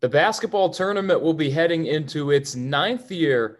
[0.00, 3.58] The basketball tournament will be heading into its ninth year.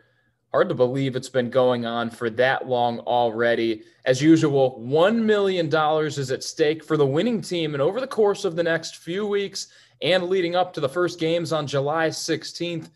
[0.53, 3.83] Hard to believe it's been going on for that long already.
[4.05, 5.69] As usual, $1 million
[6.07, 7.75] is at stake for the winning team.
[7.75, 9.66] And over the course of the next few weeks
[10.01, 12.91] and leading up to the first games on July 16th,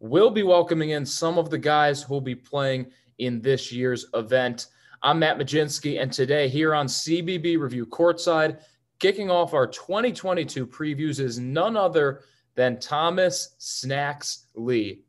[0.00, 4.06] we'll be welcoming in some of the guys who will be playing in this year's
[4.14, 4.66] event.
[5.04, 8.58] I'm Mat Mlodzinski, and today here on CBB Review Courtside,
[8.98, 12.22] kicking off our 2022 previews is none other
[12.54, 15.02] than Thomas Snacks Lee.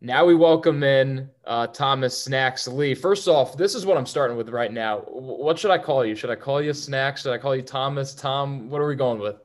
[0.00, 2.94] Now we welcome in uh, Thomas Snacks Lee.
[2.94, 4.98] First off, this is what I'm starting with right now.
[5.08, 6.14] What should I call you?
[6.14, 7.22] Should I call you Snacks?
[7.22, 8.14] Should I call you Thomas?
[8.14, 8.68] Tom?
[8.68, 9.36] What are we going with?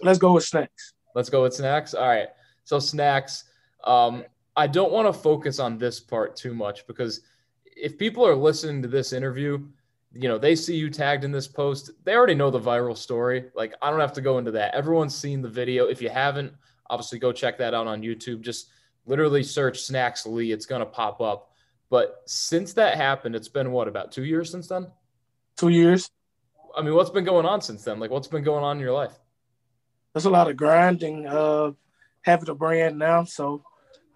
[0.00, 0.94] Let's go with Snacks.
[1.14, 1.92] Let's go with Snacks.
[1.92, 2.28] All right.
[2.64, 3.44] So Snacks.
[3.84, 4.24] Um,
[4.56, 7.20] I don't want to focus on this part too much because
[7.64, 9.66] if people are listening to this interview,
[10.12, 13.50] you know, they see you tagged in this post, they already know the viral story.
[13.54, 14.74] Like, I don't have to go into that.
[14.74, 15.86] Everyone's seen the video.
[15.86, 16.52] If you haven't,
[16.88, 18.40] obviously go check that out on YouTube.
[18.40, 18.70] Just
[19.06, 21.52] literally search Snacks Lee, it's going to pop up.
[21.90, 24.88] But since that happened, it's been what, about two years since then?
[25.56, 26.10] Two years.
[26.76, 27.98] I mean, what's been going on since then?
[28.00, 29.12] Like, what's been going on in your life?
[30.12, 31.72] There's a lot of grinding, uh,
[32.22, 33.24] having a brand now.
[33.24, 33.64] So,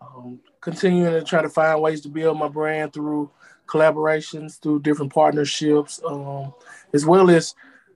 [0.00, 3.30] um, continuing to try to find ways to build my brand through
[3.66, 6.52] collaborations, through different partnerships, um,
[6.92, 7.54] as well as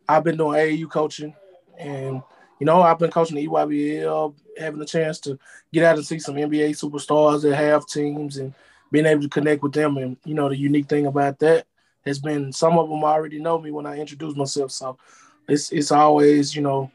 [0.08, 1.34] I've been doing AAU coaching,
[1.78, 2.22] and
[2.58, 5.38] you know I've been coaching the EYBL, having a chance to
[5.72, 8.54] get out and see some NBA superstars that have teams and
[8.90, 9.96] being able to connect with them.
[9.98, 11.66] And you know the unique thing about that
[12.06, 14.98] has been some of them already know me when I introduce myself, so
[15.48, 16.90] it's it's always you know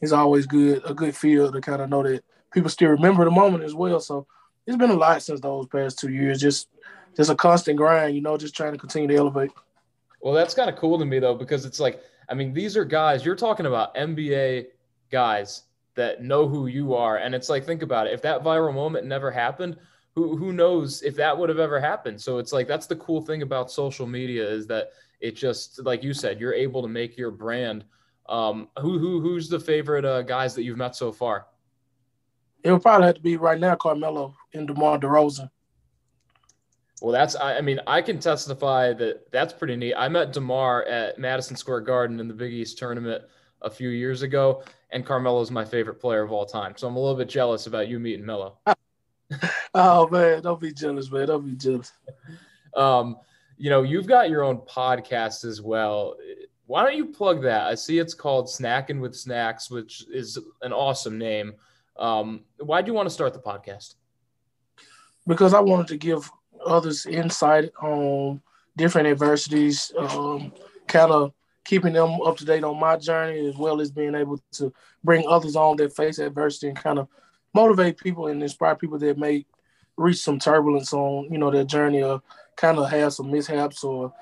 [0.00, 3.30] it's always good a good feel to kind of know that people still remember the
[3.30, 4.00] moment as well.
[4.00, 4.26] So
[4.66, 6.40] it's been a lot since those past two years.
[6.40, 6.68] Just
[7.16, 9.50] just a constant grind, you know, just trying to continue to elevate.
[10.20, 12.84] Well, that's kind of cool to me though, because it's like, I mean, these are
[12.84, 14.66] guys you're talking about NBA
[15.10, 15.62] guys
[15.94, 18.14] that know who you are, and it's like, think about it.
[18.14, 19.76] If that viral moment never happened,
[20.14, 22.20] who who knows if that would have ever happened?
[22.20, 24.90] So it's like that's the cool thing about social media is that
[25.20, 27.84] it just like you said, you're able to make your brand.
[28.28, 31.46] Um, who who who's the favorite uh, guys that you've met so far?
[32.62, 35.50] It would probably have to be right now Carmelo and DeMar DeRozan.
[37.02, 39.94] Well, that's I, I mean I can testify that that's pretty neat.
[39.94, 43.24] I met Demar at Madison Square Garden in the Big East tournament
[43.60, 46.74] a few years ago, and Carmelo's my favorite player of all time.
[46.76, 48.56] So I'm a little bit jealous about you meeting Melo.
[49.74, 51.26] oh man, don't be jealous, man.
[51.26, 51.92] Don't be jealous.
[52.76, 53.16] um,
[53.56, 56.14] you know, you've got your own podcast as well.
[56.66, 57.66] Why don't you plug that?
[57.66, 61.54] I see it's called Snacking with Snacks, which is an awesome name.
[61.96, 63.96] Um, why do you want to start the podcast?
[65.26, 66.30] Because I wanted to give
[66.66, 68.40] others insight on
[68.76, 70.52] different adversities, um,
[70.86, 71.32] kind of
[71.64, 74.72] keeping them up to date on my journey, as well as being able to
[75.04, 77.08] bring others on that face adversity and kind of
[77.54, 79.44] motivate people and inspire people that may
[79.96, 82.22] reach some turbulence on, you know, their journey or
[82.56, 84.12] kind of have some mishaps or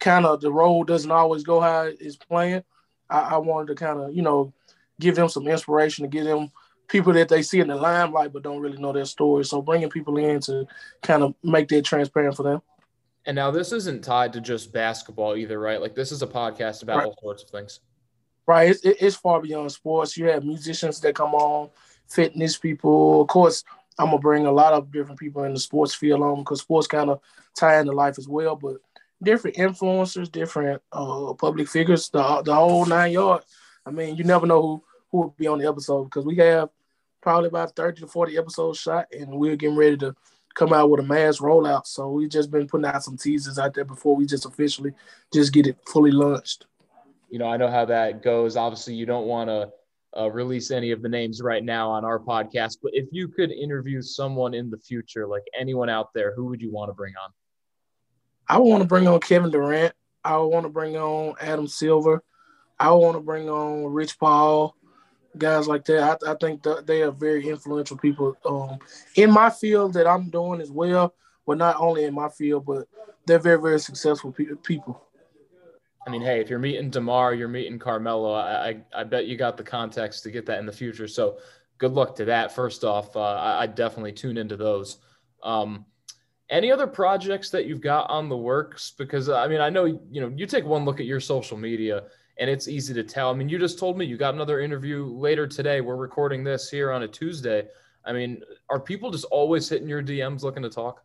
[0.00, 2.64] kind of the road doesn't always go how it's planned.
[3.08, 4.52] I, I wanted to kind of, you know,
[4.98, 6.50] give them some inspiration to give them
[6.92, 9.44] people that they see in the limelight but don't really know their story.
[9.44, 10.66] So bringing people in to
[11.02, 12.60] kind of make that transparent for them.
[13.24, 15.80] And now this isn't tied to just basketball either, right?
[15.80, 17.06] Like this is a podcast about right.
[17.06, 17.80] all sorts of things.
[18.46, 18.70] Right.
[18.70, 20.18] It's, it's far beyond sports.
[20.18, 21.70] You have musicians that come on,
[22.08, 23.22] fitness people.
[23.22, 23.64] Of course,
[23.98, 26.86] I'm gonna bring a lot of different people in the sports field on because sports
[26.86, 27.20] kind of
[27.56, 28.56] tie into life as well.
[28.56, 28.76] But
[29.22, 33.46] different influencers, different uh, public figures, the the whole nine yards.
[33.86, 36.70] I mean, you never know who who will be on the episode because we have
[37.22, 40.14] probably about 30 to 40 episodes shot and we're getting ready to
[40.54, 41.86] come out with a mass rollout.
[41.86, 44.92] So we've just been putting out some teasers out there before we just officially
[45.32, 46.66] just get it fully launched.
[47.30, 48.56] You know, I know how that goes.
[48.56, 49.70] Obviously, you don't want to
[50.20, 53.50] uh, release any of the names right now on our podcast, but if you could
[53.50, 57.14] interview someone in the future, like anyone out there, who would you want to bring
[57.22, 57.30] on?
[58.46, 59.94] I want to bring on Kevin Durant.
[60.22, 62.22] I want to bring on Adam Silver.
[62.78, 64.76] I want to bring on Rich Paul
[65.38, 66.22] guys like that.
[66.26, 68.78] I, I think they are very influential people um,
[69.16, 71.14] in my field that I'm doing as well.
[71.46, 72.86] But not only in my field, but
[73.26, 75.02] they're very, very successful pe- people.
[76.06, 78.32] I mean, hey, if you're meeting Demar, you're meeting Carmelo.
[78.32, 81.08] I, I, I bet you got the context to get that in the future.
[81.08, 81.38] So
[81.78, 82.54] good luck to that.
[82.54, 84.98] First off, uh, I, I, definitely tune into those.
[85.42, 85.84] Um,
[86.48, 88.92] any other projects that you've got on the works?
[88.96, 92.04] Because I mean, I know you know you take one look at your social media
[92.42, 93.30] and it's easy to tell.
[93.30, 95.80] I mean, you just told me you got another interview later today.
[95.80, 97.68] We're recording this here on a Tuesday.
[98.04, 101.04] I mean, are people just always hitting your DMs looking to talk?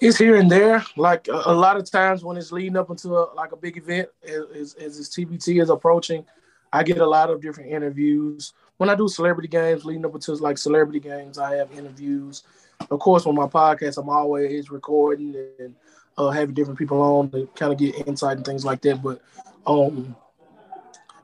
[0.00, 0.82] It's here and there.
[0.96, 3.76] Like a, a lot of times when it's leading up into a, like a big
[3.76, 6.24] event, as, as this TBT is approaching,
[6.72, 8.54] I get a lot of different interviews.
[8.78, 12.44] when I do celebrity games, leading up to like celebrity games, I have interviews.
[12.90, 15.74] Of course, on my podcast, I'm always recording and
[16.16, 19.02] uh, having different people on to kind of get insight and things like that.
[19.02, 19.20] But
[19.66, 20.16] um,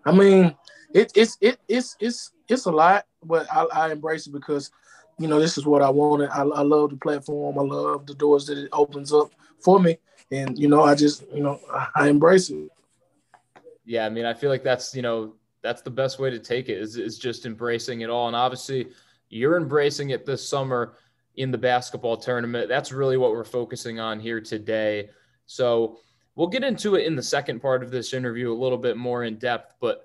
[0.05, 0.55] I mean,
[0.95, 4.71] it, it's it, it's it's it's a lot, but I, I embrace it because
[5.19, 6.31] you know this is what I wanted.
[6.31, 7.59] I, I love the platform.
[7.59, 9.31] I love the doors that it opens up
[9.61, 9.99] for me,
[10.31, 12.71] and you know I just you know I, I embrace it.
[13.85, 16.69] Yeah, I mean, I feel like that's you know that's the best way to take
[16.69, 18.89] it is is just embracing it all, and obviously
[19.31, 20.95] you're embracing it this summer
[21.37, 22.69] in the basketball tournament.
[22.69, 25.11] That's really what we're focusing on here today.
[25.47, 25.99] So
[26.39, 29.25] we'll get into it in the second part of this interview a little bit more
[29.25, 30.05] in depth, but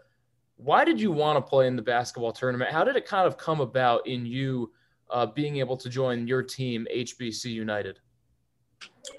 [0.57, 2.71] why did you want to play in the basketball tournament?
[2.71, 4.71] How did it kind of come about in you
[5.11, 7.99] uh, being able to join your team, HBC United?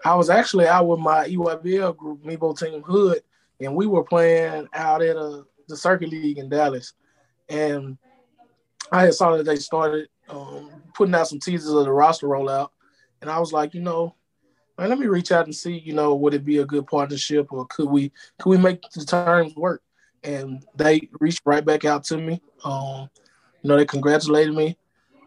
[0.05, 3.23] I was actually out with my EYBL group, Mebo Team Hood,
[3.61, 6.95] and we were playing out at uh, the Circuit League in Dallas.
[7.49, 7.97] And
[8.91, 12.71] I had saw that they started um, putting out some teasers of the roster rollout,
[13.21, 14.17] and I was like, you know,
[14.79, 17.67] let me reach out and see, you know, would it be a good partnership or
[17.67, 19.83] could we could we make the terms work?
[20.23, 22.41] And they reached right back out to me.
[22.65, 23.09] Um,
[23.63, 24.77] you know, they congratulated me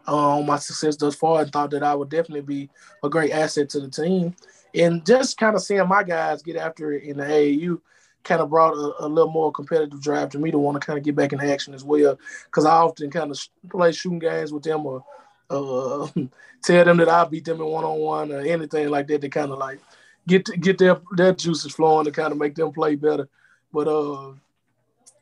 [0.06, 2.70] on my success thus far and thought that I would definitely be
[3.04, 4.34] a great asset to the team.
[4.74, 7.80] And just kind of seeing my guys get after it in the AAU
[8.24, 10.98] kind of brought a, a, little more competitive drive to me to want to kind
[10.98, 12.18] of get back in action as well.
[12.44, 13.40] Because I often kind of
[13.70, 15.04] play shooting games with them or
[15.50, 16.08] uh,
[16.62, 19.28] tell them that I'll beat them in one on one or anything like that to
[19.28, 19.80] kind of like
[20.26, 23.28] get to, get their their juices flowing to kind of make them play better.
[23.72, 24.32] But uh,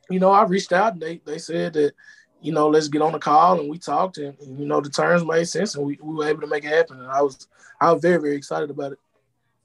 [0.09, 1.93] you know, I reached out and they they said that
[2.41, 4.89] you know let's get on the call and we talked and, and you know the
[4.89, 7.47] terms made sense and we, we were able to make it happen and I was
[7.81, 8.99] I was very very excited about it.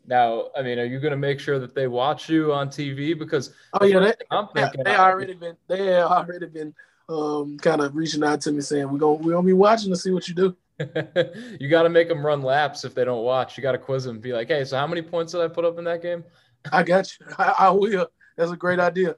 [0.04, 3.16] Now, I mean, are you going to make sure that they watch you on TV?
[3.16, 6.74] Because oh yeah, they, I'm thinking they, already been they have already been
[7.12, 9.96] um, kind of reaching out to me saying we're gonna we're gonna be watching to
[9.96, 10.56] see what you do.
[11.60, 13.56] you got to make them run laps if they don't watch.
[13.56, 14.18] You got to quiz them.
[14.18, 16.24] Be like, hey, so how many points did I put up in that game?
[16.72, 17.26] I got you.
[17.38, 18.08] I, I will.
[18.36, 19.16] That's a great idea.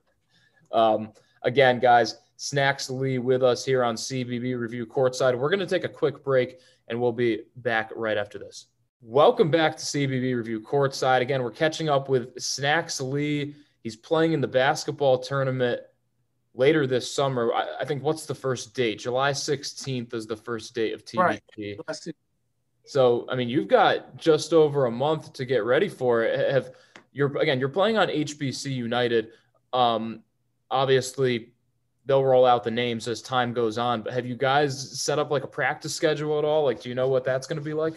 [0.73, 1.13] Um,
[1.43, 5.39] again, guys, Snacks Lee with us here on CBB Review Courtside.
[5.39, 6.59] We're going to take a quick break
[6.89, 8.67] and we'll be back right after this.
[9.01, 11.21] Welcome back to CBB Review Courtside.
[11.21, 13.55] Again, we're catching up with Snacks Lee.
[13.83, 15.81] He's playing in the basketball tournament
[16.55, 17.53] later this summer.
[17.53, 19.01] I, I think what's the first date?
[19.01, 21.19] July 16th is the first date of TBT.
[21.19, 22.15] Right.
[22.87, 26.53] So, I mean, you've got just over a month to get ready for it.
[26.53, 26.71] Have
[27.13, 29.31] you're again, you're playing on HBC United.
[29.73, 30.21] Um,
[30.71, 31.53] obviously,
[32.07, 34.03] they'll roll out the names as time goes on.
[34.03, 36.65] But have you guys set up like a practice schedule at all?
[36.65, 37.95] Like, do you know what that's going to be like?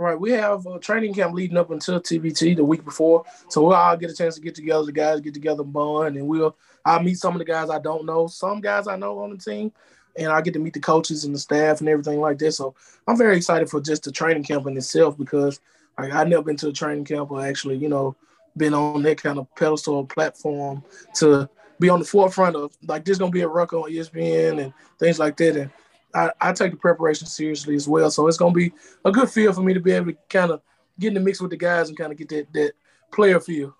[0.00, 3.74] Right, we have a training camp leading up until TBT the week before, so we'll
[3.74, 4.86] all get a chance to get together.
[4.86, 8.06] The guys get together, bond, and we'll I'll meet some of the guys I don't
[8.06, 9.72] know, some guys I know on the team,
[10.16, 12.52] and I get to meet the coaches and the staff and everything like that.
[12.52, 12.76] So
[13.08, 15.58] I'm very excited for just the training camp in itself because
[15.98, 18.14] like, I've never been to a training camp or actually, you know,
[18.56, 20.84] been on that kind of pedestal platform
[21.16, 24.72] to be on the forefront of like there's gonna be a Rucker on ESPN and
[25.00, 25.56] things like that.
[25.56, 25.70] And
[26.18, 28.10] I, I take the preparation seriously as well.
[28.10, 28.72] So it's gonna be
[29.04, 30.62] a good feel for me to be able to kind of
[30.98, 32.72] get in the mix with the guys and kind of get that that
[33.12, 33.74] player feel.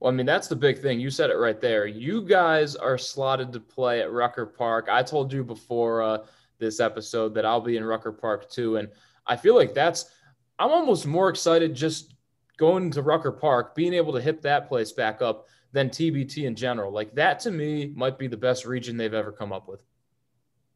[0.00, 1.00] Well, I mean, that's the big thing.
[1.00, 1.86] You said it right there.
[1.86, 4.88] You guys are slotted to play at Rucker Park.
[4.90, 6.18] I told you before uh,
[6.58, 8.76] this episode that I'll be in Rucker Park too.
[8.76, 8.88] And
[9.26, 10.10] I feel like that's,
[10.58, 12.14] I'm almost more excited just
[12.58, 16.54] going to Rucker Park, being able to hit that place back up than TBT in
[16.54, 16.92] general.
[16.92, 19.82] Like that to me might be the best region they've ever come up with.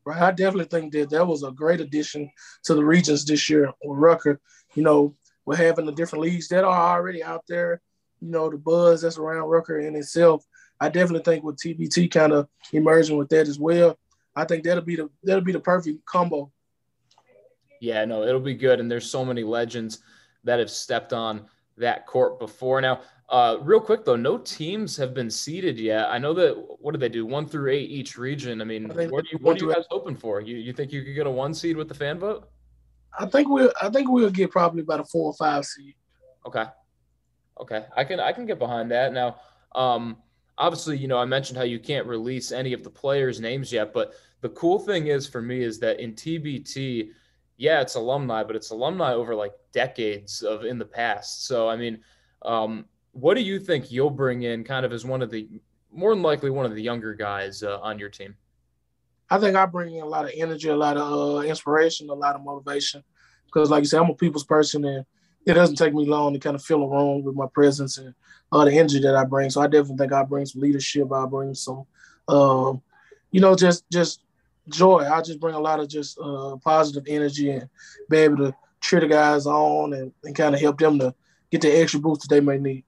[0.04, 0.20] Right.
[0.20, 2.30] I definitely think that that was a great addition
[2.64, 4.40] to the regions this year with Rucker.
[4.74, 5.14] You know,
[5.44, 7.82] we're having the different leagues that are already out there,
[8.20, 10.44] you know, the buzz that's around Rucker in itself.
[10.80, 13.98] I definitely think with TBT kind of emerging with that as well,
[14.34, 16.50] I think that'll be the that'll be the perfect combo.
[17.80, 18.80] Yeah, no, it'll be good.
[18.80, 20.02] And there's so many legends
[20.44, 21.46] that have stepped on
[21.80, 22.80] that court before.
[22.80, 26.08] Now, uh, real quick though, no teams have been seeded yet.
[26.08, 27.26] I know that what do they do?
[27.26, 28.60] One through eight each region.
[28.60, 30.40] I mean, I what, are you, what are you guys hoping for?
[30.40, 32.48] You you think you could get a one seed with the fan vote?
[33.18, 35.94] I think we'll I think we'll get probably about a four or five seed.
[36.46, 36.64] Okay.
[37.60, 37.84] Okay.
[37.96, 39.12] I can I can get behind that.
[39.12, 39.36] Now,
[39.74, 40.16] um,
[40.58, 43.92] obviously, you know, I mentioned how you can't release any of the players' names yet,
[43.92, 47.10] but the cool thing is for me is that in TBT,
[47.60, 51.46] yeah, it's alumni, but it's alumni over like decades of in the past.
[51.46, 52.00] So I mean,
[52.40, 55.46] um, what do you think you'll bring in kind of as one of the
[55.92, 58.34] more than likely one of the younger guys uh, on your team?
[59.28, 62.14] I think I bring in a lot of energy, a lot of uh, inspiration, a
[62.14, 63.04] lot of motivation.
[63.44, 65.04] Because, like you said, I'm a people's person, and
[65.44, 68.14] it doesn't take me long to kind of fill a room with my presence and
[68.52, 69.50] uh, the energy that I bring.
[69.50, 71.12] So I definitely think I bring some leadership.
[71.12, 71.84] I bring some,
[72.26, 72.80] um,
[73.32, 74.22] you know, just just
[74.70, 75.06] joy.
[75.10, 77.68] I just bring a lot of just uh, positive energy and
[78.08, 81.14] be able to cheer the guys on and, and kind of help them to
[81.50, 82.84] get the extra boost that they may need.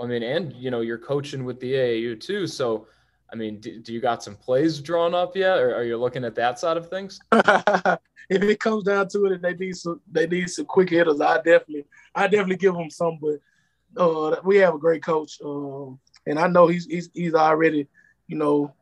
[0.00, 2.86] I mean, and you know, you're coaching with the AAU too, so
[3.32, 6.24] I mean, do, do you got some plays drawn up yet, or are you looking
[6.24, 7.20] at that side of things?
[7.32, 11.20] if it comes down to it, and they need some, they need some quick hitters.
[11.20, 13.18] I definitely, I definitely give them some.
[13.20, 17.86] But uh, we have a great coach, um, and I know he's he's he's already,
[18.28, 18.72] you know,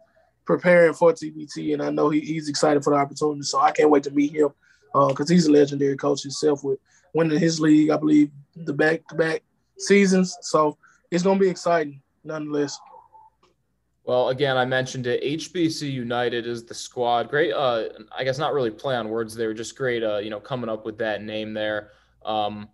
[0.47, 3.43] preparing for TBT, and I know he, he's excited for the opportunity.
[3.43, 4.51] So I can't wait to meet him
[4.93, 6.79] because uh, he's a legendary coach himself with
[7.13, 9.43] winning his league, I believe, the back to back
[9.79, 10.37] seasons.
[10.43, 10.79] So
[11.11, 12.79] it's gonna be exciting, nonetheless.
[14.05, 15.23] Well, again, I mentioned it.
[15.23, 17.29] HBC United is the squad.
[17.29, 17.53] Great.
[17.53, 19.35] Uh, I guess not really play on words.
[19.35, 20.05] They were just great.
[20.05, 21.91] Uh, you know, coming up with that name there.
[22.25, 22.69] Um,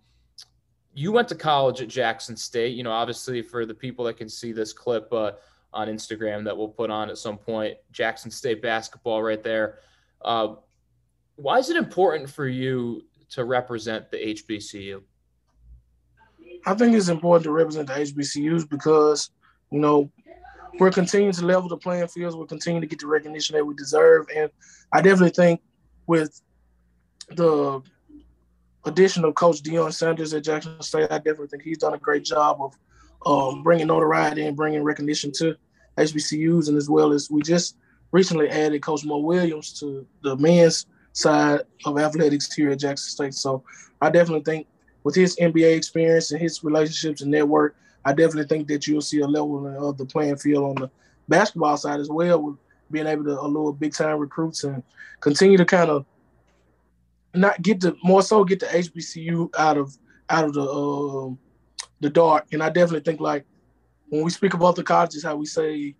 [0.93, 2.75] you went to college at Jackson State.
[2.75, 5.31] You know, obviously for the people that can see this clip uh,
[5.73, 9.79] on Instagram that we'll put on at some point, Jackson State basketball right there.
[10.23, 10.55] Uh,
[11.35, 15.01] why is it important for you to represent the HBCU?
[16.65, 19.31] I think it's important to represent the HBCUs because,
[19.71, 20.09] you know,
[20.79, 22.35] we're continuing to level the playing fields.
[22.35, 24.27] We're continuing to get the recognition that we deserve.
[24.35, 24.49] And
[24.91, 25.61] I definitely think
[26.07, 26.41] with
[27.29, 27.81] the
[28.85, 32.23] addition of Coach Deion Sanders at Jackson State, I definitely think he's done a great
[32.23, 32.75] job of
[33.25, 35.55] um, bringing notoriety and bringing recognition to
[35.97, 36.67] HBCUs.
[36.67, 37.77] And as well as we just
[38.11, 43.33] recently added Coach Mo Williams to the men's side of athletics here at Jackson State.
[43.33, 43.63] So
[44.01, 44.67] I definitely think
[45.03, 47.75] with his NBA experience and his relationships and network,
[48.05, 50.91] I definitely think that you'll see a level of the playing field on the
[51.29, 52.57] basketball side as well, with
[52.91, 54.83] being able to allure big time recruits and
[55.19, 56.05] continue to kind of
[57.33, 59.97] not get the more so get the HBCU out of
[60.29, 61.29] out of the uh,
[62.03, 62.47] the dark.
[62.51, 63.45] And I definitely think like
[64.09, 65.95] when we speak about the colleges, how we say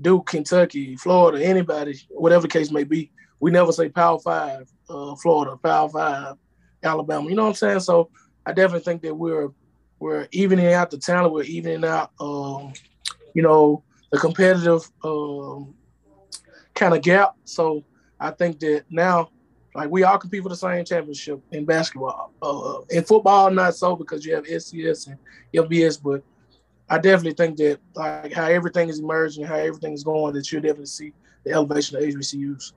[0.00, 3.10] Duke, Kentucky, Florida, anybody, whatever the case may be,
[3.40, 6.36] we never say Power Five, uh, Florida, Power Five,
[6.82, 7.28] Alabama.
[7.28, 7.80] You know what I'm saying?
[7.80, 8.10] So
[8.44, 9.48] I definitely think that we're
[9.98, 11.32] we're evening out the talent.
[11.32, 12.72] We're evening out, um,
[13.34, 15.74] you know, the competitive um,
[16.74, 17.34] kind of gap.
[17.44, 17.84] So
[18.18, 19.30] I think that now,
[19.74, 22.32] like we all compete for the same championship in basketball.
[22.42, 25.18] Uh, in football, not so because you have FCS and
[25.54, 26.22] FBS, but
[26.88, 30.62] I definitely think that like how everything is emerging, how everything is going, that you'll
[30.62, 31.12] definitely see
[31.44, 32.72] the elevation of HBCUs.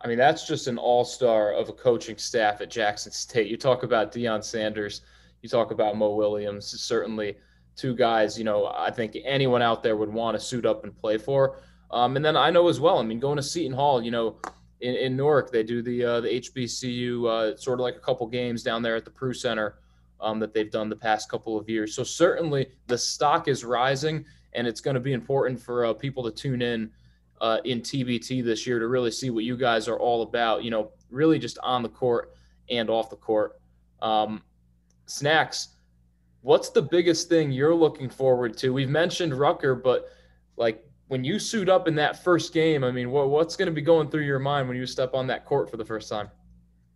[0.00, 3.48] I mean, that's just an all-star of a coaching staff at Jackson State.
[3.48, 5.02] You talk about Deion Sanders
[5.42, 7.36] you talk about Mo Williams, certainly
[7.76, 10.96] two guys, you know, I think anyone out there would want to suit up and
[10.96, 11.60] play for.
[11.90, 14.36] Um, and then I know as well, I mean, going to Seton Hall, you know,
[14.82, 18.26] in, in Newark, they do the uh, the HBCU uh, sort of like a couple
[18.26, 19.76] games down there at the Pru Center
[20.20, 21.94] um, that they've done the past couple of years.
[21.94, 26.24] So certainly the stock is rising, and it's going to be important for uh, people
[26.24, 26.90] to tune in
[27.40, 30.64] uh, in TBT this year to really see what you guys are all about.
[30.64, 32.34] You know, really just on the court
[32.68, 33.60] and off the court.
[34.00, 34.42] Um,
[35.06, 35.76] snacks,
[36.40, 38.70] what's the biggest thing you're looking forward to?
[38.72, 40.08] We've mentioned Rucker, but
[40.56, 43.72] like when you suit up in that first game, I mean, what, what's going to
[43.72, 46.30] be going through your mind when you step on that court for the first time?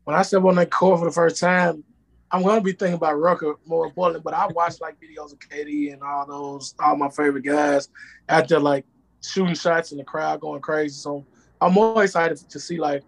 [0.04, 1.84] When I step on that court for the first time,
[2.30, 5.38] I'm going to be thinking about Rucker more importantly, but I watched like videos of
[5.38, 7.90] KD and all those, all my favorite guys
[8.30, 8.86] out there like
[9.22, 10.94] shooting shots in the crowd going crazy.
[10.94, 11.26] So
[11.60, 13.02] I'm more excited to see like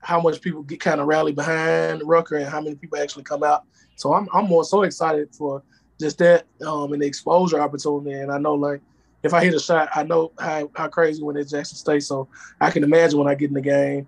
[0.00, 3.44] how much people get kind of rally behind Rucker and how many people actually come
[3.44, 3.62] out
[3.94, 5.62] so I'm I'm more so excited for
[6.00, 8.12] just that um, and the exposure opportunity.
[8.12, 8.80] And I know like
[9.22, 12.02] if I hit a shot, I know how, how crazy when it's Jackson State.
[12.02, 12.28] So
[12.60, 14.06] I can imagine when I get in the game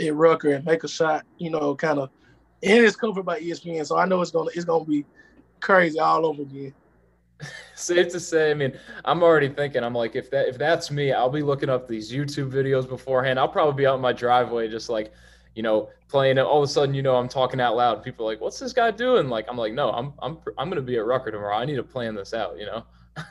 [0.00, 2.10] at Rucker and make a shot, you know, kind of
[2.62, 3.86] and it's covered by ESPN.
[3.86, 5.04] So I know it's gonna it's gonna be
[5.60, 6.74] crazy all over again.
[7.74, 8.72] Safe to say, I mean,
[9.04, 9.84] I'm already thinking.
[9.84, 13.38] I'm like, if that if that's me, I'll be looking up these YouTube videos beforehand.
[13.38, 15.12] I'll probably be out in my driveway, just like
[15.54, 16.42] you know, playing it.
[16.42, 18.02] All of a sudden, you know, I'm talking out loud.
[18.02, 20.82] People are like, "What's this guy doing?" Like, I'm like, "No, I'm I'm I'm gonna
[20.82, 21.56] be at Rucker tomorrow.
[21.56, 22.84] I need to plan this out." You know.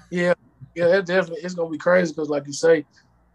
[0.09, 0.33] yeah,
[0.75, 2.85] yeah, it definitely it's gonna be crazy because, like you say,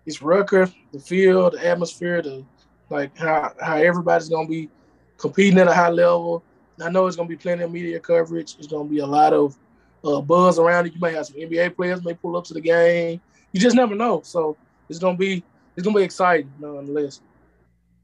[0.07, 2.45] it's Rucker, the field, the atmosphere, the
[2.91, 4.69] like how how everybody's gonna be
[5.17, 6.43] competing at a high level.
[6.83, 8.57] I know it's gonna be plenty of media coverage.
[8.59, 9.57] It's gonna be a lot of
[10.05, 10.95] uh, buzz around it.
[10.95, 13.21] You may have some NBA players may pull up to the game.
[13.53, 14.23] You just never know.
[14.23, 14.57] So
[14.89, 15.43] it's gonna be
[15.77, 17.21] it's gonna be exciting nonetheless.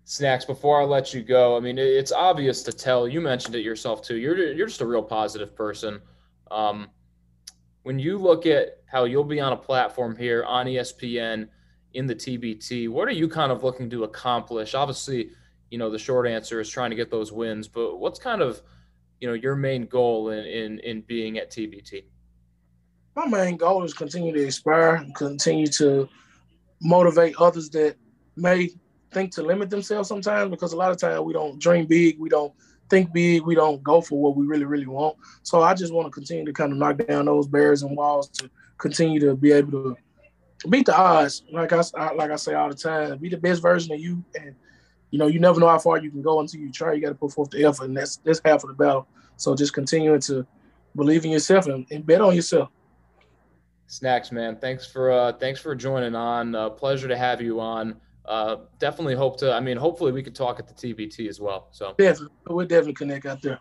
[0.05, 3.09] Snacks, before I let you go, I mean, it's obvious to tell.
[3.09, 4.17] You mentioned it yourself too.
[4.17, 6.01] You're you're just a real positive person.
[6.51, 6.89] Um,
[7.87, 11.47] when you look at how you'll be on a platform here on ESPN
[11.95, 14.75] in the TBT, what are you kind of looking to accomplish?
[14.75, 15.31] Obviously,
[15.71, 18.61] you know the short answer is trying to get those wins, but what's kind of
[19.21, 22.07] you know your main goal in in, in being at TBT?
[23.15, 26.09] My main goal is continue to inspire, continue to
[26.83, 27.95] motivate others that
[28.35, 28.71] may
[29.13, 32.31] think to limit themselves sometimes because a lot of times we don't dream big, we
[32.31, 32.53] don't
[32.89, 35.17] think big, we don't go for what we really, really want.
[35.43, 38.29] So I just want to continue to kind of knock down those barriers and walls
[38.29, 39.97] to continue to be able to
[40.69, 41.43] beat the odds.
[41.53, 44.55] Like I like I say all the time, be the best version of you, and
[45.11, 46.93] you know you never know how far you can go until you try.
[46.93, 49.07] You got to put forth the effort, and that's that's half of the battle.
[49.37, 50.47] So just continuing to
[50.95, 52.71] believe in yourself and, and bet on yourself.
[53.87, 54.57] Snacks, man.
[54.57, 56.55] Thanks for uh, thanks for joining on.
[56.55, 58.01] Uh, pleasure to have you on.
[58.27, 59.53] Uh, definitely hope to.
[59.53, 61.69] I mean, hopefully we could talk at the TBT as well.
[61.71, 63.61] So definitely, we'll definitely connect out there.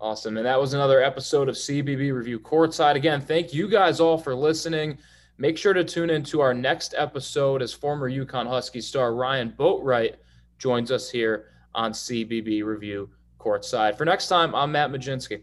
[0.00, 0.36] Awesome.
[0.36, 2.96] And that was another episode of CBB Review Courtside.
[2.96, 4.98] Again, thank you guys all for listening.
[5.38, 9.54] Make sure to tune in to our next episode as former UConn Husky star Ryan
[9.56, 10.16] Boatright
[10.58, 13.96] joins us here on CBB Review Courtside.
[13.96, 15.42] For next time, I'm Mat Mlodzinski.